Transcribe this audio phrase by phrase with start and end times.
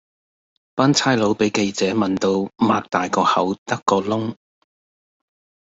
[0.73, 2.29] 班差佬比記者問到
[2.65, 4.33] 擘大個口得個窿